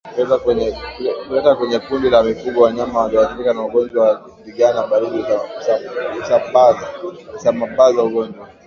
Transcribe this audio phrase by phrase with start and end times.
[1.25, 5.21] Kuleta kwenye kundi la mifugo wanyama waliothirika na ugonjwa wa ndigana baridi
[7.31, 8.47] husamabaza ugonjwa